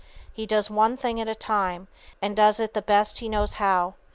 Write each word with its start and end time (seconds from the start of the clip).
He 0.33 0.47
does 0.47 0.67
one 0.67 0.97
thing 0.97 1.21
at 1.21 1.27
a 1.29 1.35
time, 1.35 1.87
and 2.23 2.35
does 2.35 2.59
it 2.59 2.73
the 2.73 2.81
best 2.81 3.19
he 3.19 3.29
knows 3.29 3.53
how. 3.61 3.93